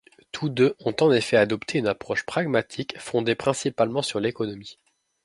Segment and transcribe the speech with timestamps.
[0.31, 4.79] Tous deux ont en effet adopté une approche pragmatique fondée principalement sur l'économie.